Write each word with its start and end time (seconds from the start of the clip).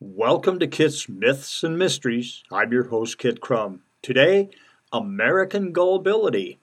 Welcome 0.00 0.60
to 0.60 0.68
Kit's 0.68 1.08
Myths 1.08 1.64
and 1.64 1.76
Mysteries. 1.76 2.44
I'm 2.52 2.70
your 2.70 2.84
host, 2.84 3.18
Kit 3.18 3.40
Crum. 3.40 3.82
Today, 4.00 4.48
American 4.92 5.72
gullibility. 5.72 6.60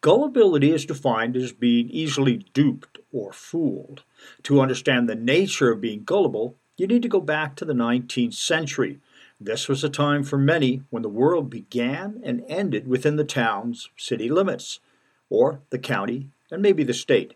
Gullibility 0.00 0.70
is 0.70 0.86
defined 0.86 1.36
as 1.36 1.50
being 1.50 1.90
easily 1.90 2.46
duped 2.54 2.98
or 3.12 3.32
fooled. 3.32 4.04
To 4.44 4.60
understand 4.60 5.08
the 5.08 5.16
nature 5.16 5.72
of 5.72 5.80
being 5.80 6.04
gullible, 6.04 6.54
you 6.76 6.86
need 6.86 7.02
to 7.02 7.08
go 7.08 7.20
back 7.20 7.56
to 7.56 7.64
the 7.64 7.72
19th 7.72 8.34
century. 8.34 9.00
This 9.40 9.66
was 9.66 9.82
a 9.82 9.88
time 9.88 10.22
for 10.22 10.38
many 10.38 10.82
when 10.90 11.02
the 11.02 11.08
world 11.08 11.50
began 11.50 12.20
and 12.22 12.44
ended 12.46 12.86
within 12.86 13.16
the 13.16 13.24
town's 13.24 13.90
city 13.96 14.28
limits, 14.28 14.78
or 15.28 15.60
the 15.70 15.78
county, 15.80 16.28
and 16.52 16.62
maybe 16.62 16.84
the 16.84 16.94
state. 16.94 17.34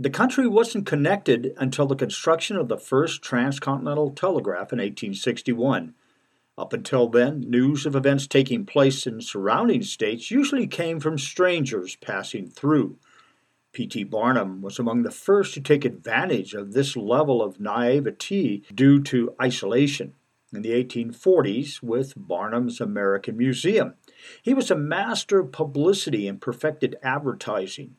The 0.00 0.10
country 0.10 0.46
wasn't 0.46 0.86
connected 0.86 1.54
until 1.56 1.86
the 1.86 1.96
construction 1.96 2.56
of 2.56 2.68
the 2.68 2.78
first 2.78 3.20
transcontinental 3.20 4.10
telegraph 4.12 4.72
in 4.72 4.78
1861. 4.78 5.92
Up 6.56 6.72
until 6.72 7.08
then, 7.08 7.40
news 7.40 7.84
of 7.84 7.96
events 7.96 8.28
taking 8.28 8.64
place 8.64 9.08
in 9.08 9.20
surrounding 9.20 9.82
states 9.82 10.30
usually 10.30 10.68
came 10.68 11.00
from 11.00 11.18
strangers 11.18 11.96
passing 11.96 12.48
through. 12.48 12.96
P.T. 13.72 14.04
Barnum 14.04 14.62
was 14.62 14.78
among 14.78 15.02
the 15.02 15.10
first 15.10 15.52
to 15.54 15.60
take 15.60 15.84
advantage 15.84 16.54
of 16.54 16.74
this 16.74 16.96
level 16.96 17.42
of 17.42 17.58
naivety 17.58 18.62
due 18.72 19.02
to 19.02 19.34
isolation. 19.42 20.14
In 20.52 20.62
the 20.62 20.84
1840s, 20.84 21.82
with 21.82 22.14
Barnum's 22.16 22.80
American 22.80 23.36
Museum, 23.36 23.94
he 24.42 24.54
was 24.54 24.70
a 24.70 24.76
master 24.76 25.40
of 25.40 25.50
publicity 25.50 26.28
and 26.28 26.40
perfected 26.40 26.94
advertising 27.02 27.96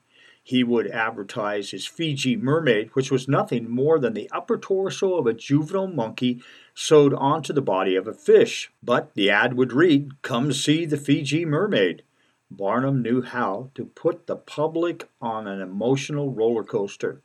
he 0.50 0.64
would 0.64 0.88
advertise 0.88 1.70
his 1.70 1.86
Fiji 1.86 2.36
mermaid, 2.36 2.90
which 2.94 3.12
was 3.12 3.28
nothing 3.28 3.70
more 3.70 4.00
than 4.00 4.16
the 4.16 4.28
upper 4.32 4.58
torso 4.58 5.14
of 5.14 5.28
a 5.28 5.34
juvenile 5.34 5.86
monkey 5.86 6.42
sewed 6.74 7.14
onto 7.14 7.54
the 7.54 7.62
body 7.62 7.96
of 7.96 8.08
a 8.08 8.16
fish. 8.16 8.72
But 8.82 9.14
the 9.14 9.30
ad 9.30 9.54
would 9.54 9.72
read, 9.72 10.24
Come 10.24 10.52
see 10.52 10.88
the 10.88 10.98
Fiji 10.98 11.46
mermaid. 11.46 12.02
Barnum 12.50 13.04
knew 13.04 13.22
how 13.22 13.70
to 13.76 13.86
put 13.86 14.26
the 14.26 14.38
public 14.38 15.08
on 15.22 15.46
an 15.46 15.62
emotional 15.62 16.32
roller 16.32 16.64
coaster. 16.64 17.22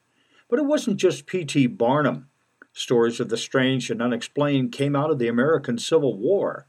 But 0.51 0.59
it 0.59 0.67
wasn't 0.67 0.98
just 0.98 1.25
P.T. 1.25 1.69
Barnum. 1.69 2.29
Stories 2.75 3.20
of 3.20 3.31
the 3.31 3.39
strange 3.39 3.91
and 3.91 4.03
unexplained 4.03 4.73
came 4.73 4.95
out 4.95 5.11
of 5.11 5.19
the 5.19 5.29
American 5.29 5.79
Civil 5.79 6.19
War. 6.19 6.67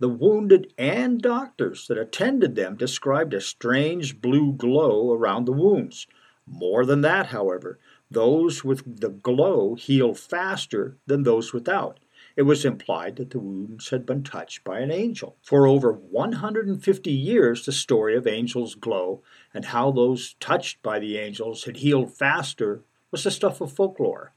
The 0.00 0.08
wounded 0.08 0.72
and 0.76 1.22
doctors 1.22 1.86
that 1.86 1.98
attended 1.98 2.56
them 2.56 2.74
described 2.74 3.32
a 3.32 3.40
strange 3.40 4.20
blue 4.20 4.54
glow 4.54 5.12
around 5.12 5.44
the 5.44 5.52
wounds. 5.52 6.08
More 6.46 6.84
than 6.84 7.02
that, 7.02 7.26
however, 7.26 7.78
those 8.10 8.64
with 8.64 9.00
the 9.00 9.08
glow 9.08 9.74
healed 9.74 10.18
faster 10.18 10.98
than 11.06 11.22
those 11.22 11.52
without. 11.52 12.00
It 12.36 12.42
was 12.42 12.64
implied 12.64 13.16
that 13.16 13.30
the 13.30 13.38
wounds 13.38 13.90
had 13.90 14.06
been 14.06 14.22
touched 14.22 14.64
by 14.64 14.80
an 14.80 14.90
angel. 14.90 15.36
For 15.42 15.66
over 15.66 15.92
150 15.92 17.10
years, 17.10 17.64
the 17.64 17.72
story 17.72 18.16
of 18.16 18.26
angels' 18.26 18.74
glow 18.74 19.22
and 19.52 19.66
how 19.66 19.90
those 19.90 20.34
touched 20.40 20.82
by 20.82 20.98
the 20.98 21.18
angels 21.18 21.64
had 21.64 21.78
healed 21.78 22.12
faster 22.16 22.82
was 23.10 23.24
the 23.24 23.30
stuff 23.30 23.60
of 23.60 23.72
folklore. 23.72 24.32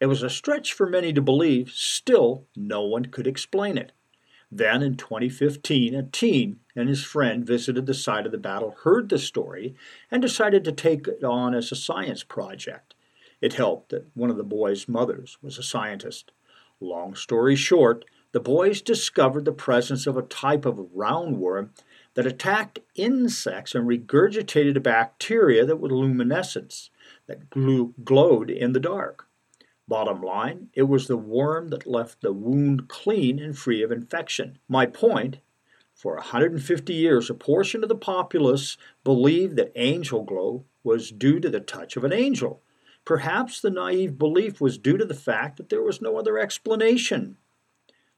It 0.00 0.06
was 0.06 0.22
a 0.22 0.30
stretch 0.30 0.72
for 0.72 0.88
many 0.88 1.12
to 1.12 1.22
believe, 1.22 1.70
still, 1.70 2.46
no 2.54 2.82
one 2.82 3.06
could 3.06 3.26
explain 3.26 3.76
it. 3.76 3.92
Then 4.50 4.82
in 4.82 4.96
2015, 4.96 5.94
a 5.94 6.04
teen 6.04 6.60
and 6.74 6.88
his 6.88 7.04
friend 7.04 7.46
visited 7.46 7.86
the 7.86 7.94
site 7.94 8.24
of 8.24 8.32
the 8.32 8.38
battle, 8.38 8.76
heard 8.82 9.08
the 9.08 9.18
story, 9.18 9.74
and 10.10 10.22
decided 10.22 10.64
to 10.64 10.72
take 10.72 11.06
it 11.06 11.22
on 11.22 11.54
as 11.54 11.70
a 11.70 11.76
science 11.76 12.22
project. 12.22 12.94
It 13.40 13.54
helped 13.54 13.90
that 13.90 14.06
one 14.14 14.30
of 14.30 14.36
the 14.36 14.44
boys' 14.44 14.88
mothers 14.88 15.38
was 15.42 15.58
a 15.58 15.62
scientist. 15.62 16.32
Long 16.80 17.14
story 17.14 17.56
short, 17.56 18.04
the 18.32 18.40
boys 18.40 18.82
discovered 18.82 19.44
the 19.44 19.52
presence 19.52 20.06
of 20.06 20.16
a 20.16 20.22
type 20.22 20.66
of 20.66 20.76
roundworm 20.94 21.70
that 22.14 22.26
attacked 22.26 22.80
insects 22.94 23.74
and 23.74 23.86
regurgitated 23.86 24.76
a 24.76 24.80
bacteria 24.80 25.64
that 25.64 25.80
was 25.80 25.92
luminescence, 25.92 26.90
that 27.26 27.48
glowed 28.04 28.50
in 28.50 28.72
the 28.72 28.80
dark. 28.80 29.26
Bottom 29.86 30.20
line, 30.20 30.68
it 30.74 30.82
was 30.82 31.06
the 31.06 31.16
worm 31.16 31.68
that 31.68 31.86
left 31.86 32.20
the 32.20 32.32
wound 32.32 32.88
clean 32.88 33.38
and 33.38 33.56
free 33.56 33.82
of 33.82 33.90
infection. 33.90 34.58
My 34.68 34.84
point 34.84 35.38
for 35.94 36.14
150 36.16 36.92
years, 36.92 37.30
a 37.30 37.34
portion 37.34 37.82
of 37.82 37.88
the 37.88 37.96
populace 37.96 38.76
believed 39.02 39.56
that 39.56 39.72
angel 39.74 40.22
glow 40.24 40.64
was 40.84 41.10
due 41.10 41.40
to 41.40 41.48
the 41.48 41.60
touch 41.60 41.96
of 41.96 42.04
an 42.04 42.12
angel. 42.12 42.62
Perhaps 43.08 43.62
the 43.62 43.70
naive 43.70 44.18
belief 44.18 44.60
was 44.60 44.76
due 44.76 44.98
to 44.98 45.04
the 45.06 45.14
fact 45.14 45.56
that 45.56 45.70
there 45.70 45.80
was 45.80 46.02
no 46.02 46.18
other 46.18 46.38
explanation. 46.38 47.38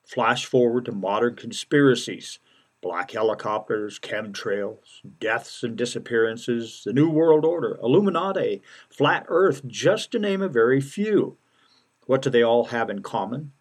Flash 0.03 0.45
forward 0.45 0.85
to 0.87 0.91
modern 0.91 1.37
conspiracies 1.37 2.41
black 2.81 3.13
helicopters, 3.13 4.01
chemtrails, 4.01 5.01
deaths 5.21 5.63
and 5.63 5.77
disappearances, 5.77 6.83
the 6.85 6.93
New 6.93 7.09
World 7.09 7.45
Order, 7.45 7.79
Illuminati, 7.81 8.63
flat 8.89 9.27
Earth, 9.29 9.65
just 9.65 10.11
to 10.11 10.19
name 10.19 10.43
a 10.43 10.49
very 10.49 10.81
few. 10.81 11.37
What 12.07 12.21
do 12.21 12.29
they 12.29 12.43
all 12.43 12.65
have 12.65 12.91
in 12.91 13.01
common? 13.01 13.53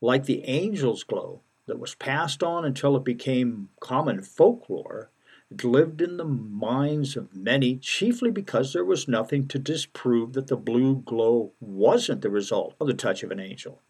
Like 0.00 0.24
the 0.24 0.42
angel's 0.42 1.04
glow 1.04 1.42
that 1.66 1.78
was 1.78 1.94
passed 1.94 2.42
on 2.42 2.64
until 2.64 2.96
it 2.96 3.04
became 3.04 3.68
common 3.78 4.22
folklore, 4.22 5.12
it 5.50 5.62
lived 5.62 6.00
in 6.00 6.16
the 6.16 6.24
minds 6.24 7.16
of 7.16 7.34
many, 7.34 7.76
chiefly 7.76 8.30
because 8.30 8.72
there 8.72 8.84
was 8.84 9.06
nothing 9.06 9.46
to 9.48 9.58
disprove 9.58 10.32
that 10.32 10.46
the 10.46 10.56
blue 10.56 11.02
glow 11.02 11.52
wasn't 11.60 12.22
the 12.22 12.30
result 12.30 12.74
of 12.80 12.86
the 12.86 12.94
touch 12.94 13.22
of 13.22 13.30
an 13.30 13.40
angel. 13.40 13.82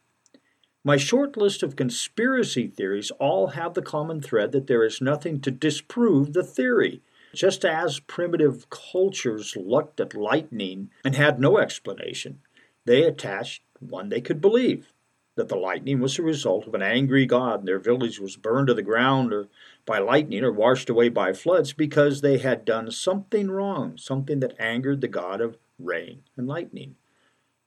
My 0.83 0.97
short 0.97 1.37
list 1.37 1.63
of 1.63 1.77
conspiracy 1.77 2.69
theories 2.69 3.11
all 3.13 3.49
have 3.49 3.75
the 3.75 3.83
common 3.83 4.21
thread 4.21 4.53
that 4.53 4.67
there 4.67 4.85
is 4.85 5.01
nothing 5.01 5.41
to 5.41 5.51
disprove 5.51 6.33
the 6.33 6.43
theory. 6.43 7.01
Just 7.35 7.65
as 7.65 8.01
primitive 8.01 8.69
cultures 8.69 9.57
looked 9.57 9.99
at 9.99 10.15
lightning 10.15 10.91
and 11.05 11.15
had 11.15 11.41
no 11.41 11.59
explanation, 11.59 12.41
they 12.85 13.05
attached 13.05 13.63
one 13.81 14.11
they 14.11 14.21
could 14.21 14.41
believe 14.41 14.93
that 15.37 15.49
the 15.49 15.57
lightning 15.57 16.01
was 16.01 16.17
the 16.17 16.23
result 16.23 16.67
of 16.67 16.75
an 16.75 16.83
angry 16.83 17.27
god 17.27 17.61
and 17.61 17.69
their 17.69 17.79
village 17.79 18.21
was 18.21 18.37
burned 18.37 18.69
to 18.69 18.75
the 18.75 18.83
ground 18.83 19.33
or 19.33 19.49
by 19.85 19.99
lightning 19.99 20.45
or 20.45 20.53
washed 20.53 20.89
away 20.89 21.09
by 21.09 21.33
floods 21.33 21.73
because 21.73 22.21
they 22.21 22.39
had 22.39 22.65
done 22.65 22.91
something 22.91 23.51
wrong, 23.51 23.99
something 23.99 24.41
that 24.41 24.55
angered 24.59 25.01
the 25.01 25.09
god 25.09 25.41
of 25.41 25.59
rain 25.79 26.23
and 26.37 26.47
lightning. 26.47 26.95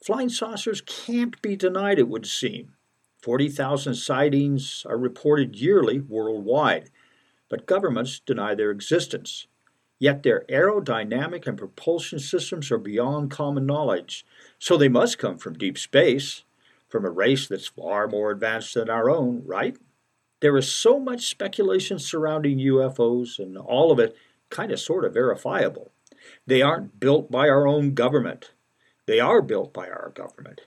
Flying 0.03 0.29
saucers 0.29 0.81
can't 0.81 1.41
be 1.41 1.55
denied, 1.55 1.99
it 1.99 2.07
would 2.07 2.25
seem. 2.25 2.73
40,000 3.21 3.95
sightings 3.95 4.85
are 4.87 4.97
reported 4.97 5.55
yearly 5.55 5.99
worldwide, 5.99 6.89
but 7.49 7.65
governments 7.65 8.21
deny 8.25 8.55
their 8.55 8.71
existence. 8.71 9.47
Yet 9.99 10.21
their 10.21 10.45
aerodynamic 10.47 11.47
and 11.47 11.57
propulsion 11.57 12.19
systems 12.19 12.71
are 12.71 12.77
beyond 12.77 13.31
common 13.31 13.65
knowledge, 13.65 14.25
so 14.59 14.77
they 14.77 14.87
must 14.87 15.17
come 15.17 15.39
from 15.39 15.57
deep 15.57 15.77
space 15.77 16.43
from 16.87 17.05
a 17.05 17.09
race 17.09 17.47
that's 17.47 17.67
far 17.67 18.07
more 18.07 18.31
advanced 18.31 18.73
than 18.73 18.89
our 18.89 19.09
own, 19.09 19.43
right? 19.45 19.77
There 20.39 20.57
is 20.57 20.71
so 20.71 20.99
much 20.99 21.27
speculation 21.27 21.99
surrounding 21.99 22.59
UFOs, 22.59 23.39
and 23.39 23.57
all 23.57 23.91
of 23.91 23.99
it 23.99 24.15
kind 24.49 24.71
of 24.71 24.79
sort 24.79 25.05
of 25.05 25.13
verifiable. 25.13 25.91
They 26.45 26.61
aren't 26.61 26.99
built 26.99 27.31
by 27.31 27.49
our 27.49 27.67
own 27.67 27.93
government. 27.93 28.51
They 29.05 29.19
are 29.19 29.41
built 29.41 29.73
by 29.73 29.87
our 29.89 30.11
government. 30.13 30.61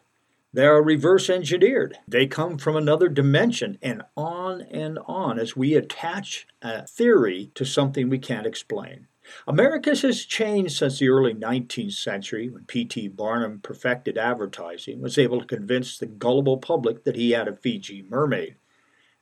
They 0.52 0.66
are 0.66 0.82
reverse 0.82 1.30
engineered. 1.30 1.98
They 2.08 2.26
come 2.26 2.58
from 2.58 2.74
another 2.74 3.08
dimension, 3.08 3.78
and 3.80 4.02
on 4.16 4.62
and 4.62 4.98
on 5.06 5.38
as 5.38 5.56
we 5.56 5.74
attach 5.74 6.46
a 6.60 6.86
theory 6.86 7.52
to 7.54 7.64
something 7.64 8.08
we 8.08 8.18
can't 8.18 8.46
explain. 8.46 9.06
America 9.46 9.90
has 9.90 10.24
changed 10.24 10.76
since 10.76 10.98
the 10.98 11.08
early 11.08 11.34
19th 11.34 11.92
century 11.92 12.48
when 12.48 12.64
P.T. 12.64 13.08
Barnum 13.08 13.60
perfected 13.60 14.18
advertising, 14.18 15.00
was 15.00 15.18
able 15.18 15.40
to 15.40 15.46
convince 15.46 15.98
the 15.98 16.06
gullible 16.06 16.58
public 16.58 17.04
that 17.04 17.16
he 17.16 17.30
had 17.30 17.48
a 17.48 17.54
Fiji 17.54 18.04
mermaid. 18.08 18.56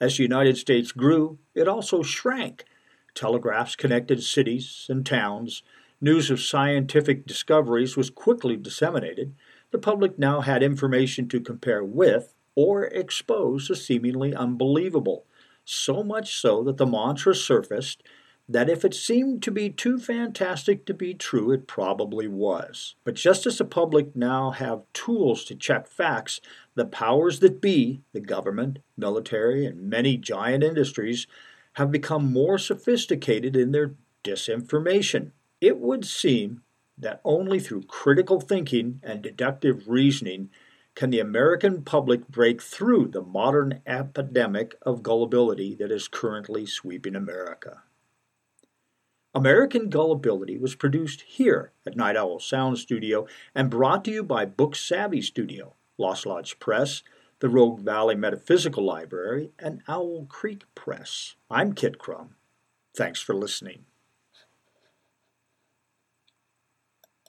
As 0.01 0.17
the 0.17 0.23
United 0.23 0.57
States 0.57 0.93
grew, 0.93 1.39
it 1.55 1.69
also 1.69 2.03
shrank. 2.03 2.65
Telegraphs 3.15 3.75
connected 3.75 4.23
cities 4.23 4.87
and 4.89 5.05
towns. 5.05 5.63
News 6.01 6.31
of 6.31 6.41
scientific 6.41 7.27
discoveries 7.27 7.97
was 7.97 8.11
quickly 8.11 8.57
disseminated. 8.57 9.35
The 9.73 9.79
public 9.79 10.19
now 10.19 10.41
had 10.41 10.63
information 10.63 11.29
to 11.29 11.41
compare 11.41 11.83
with 11.83 12.35
or 12.55 12.85
expose 12.87 13.69
the 13.69 13.77
seemingly 13.77 14.35
unbelievable. 14.35 15.27
So 15.65 16.03
much 16.03 16.37
so 16.37 16.63
that 16.65 16.77
the 16.77 16.87
mantra 16.87 17.35
surfaced 17.35 18.03
that 18.49 18.71
if 18.71 18.85
it 18.85 18.95
seemed 18.95 19.43
to 19.43 19.51
be 19.51 19.69
too 19.69 19.99
fantastic 19.99 20.87
to 20.87 20.95
be 20.95 21.13
true, 21.13 21.53
it 21.53 21.67
probably 21.67 22.27
was. 22.27 22.95
But 23.05 23.15
just 23.15 23.47
as 23.47 23.59
the 23.59 23.65
public 23.67 24.17
now 24.17 24.53
have 24.53 24.85
tools 24.95 25.45
to 25.45 25.55
check 25.55 25.87
facts, 25.87 26.41
the 26.75 26.87
powers 26.87 27.41
that 27.41 27.61
be, 27.61 28.01
the 28.13 28.21
government, 28.21 28.79
military, 28.97 29.67
and 29.67 29.91
many 29.91 30.17
giant 30.17 30.65
industries, 30.65 31.27
have 31.75 31.93
become 31.93 32.33
more 32.33 32.57
sophisticated 32.57 33.55
in 33.55 33.73
their 33.73 33.95
disinformation. 34.25 35.33
It 35.61 35.79
would 35.79 36.07
seem 36.07 36.63
that 36.97 37.21
only 37.25 37.61
through 37.61 37.83
critical 37.83 38.41
thinking 38.41 39.01
and 39.03 39.23
deductive 39.23 39.89
reasoning 39.89 40.49
can 40.95 41.11
the 41.11 41.21
American 41.21 41.83
public 41.83 42.27
break 42.29 42.61
through 42.61 43.09
the 43.09 43.23
modern 43.23 43.81
epidemic 43.87 44.75
of 44.83 45.03
gullibility 45.03 45.75
that 45.75 45.93
is 45.93 46.09
currently 46.09 46.67
sweeping 46.67 47.15
America. 47.15 47.83
American 49.35 49.91
Gullibility 49.91 50.57
was 50.57 50.75
produced 50.75 51.21
here 51.21 51.73
at 51.87 51.97
Night 51.97 52.17
Owl 52.17 52.41
Sound 52.41 52.79
Studio 52.79 53.27
and 53.55 53.69
brought 53.69 54.03
to 54.07 54.11
you 54.11 54.23
by 54.23 54.47
Book 54.47 54.75
Savvy 54.75 55.21
Studio, 55.21 55.75
Lost 55.99 56.25
Lodge 56.25 56.59
Press, 56.59 57.03
the 57.41 57.51
Rogue 57.51 57.81
Valley 57.81 58.15
Metaphysical 58.15 58.85
Library, 58.85 59.51
and 59.59 59.83
Owl 59.87 60.25
Creek 60.31 60.65
Press. 60.75 61.37
I'm 61.51 61.75
Kit 61.75 61.99
Crum. 61.99 62.37
Thanks 62.97 63.21
for 63.21 63.35
listening. 63.35 63.85